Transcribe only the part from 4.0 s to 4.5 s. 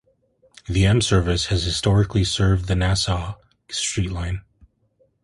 Line.